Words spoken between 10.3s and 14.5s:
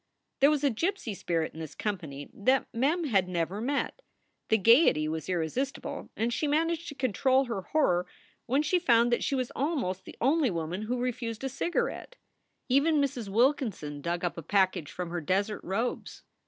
woman who refused a cigarette. Even Mrs. Wilkinson dug up a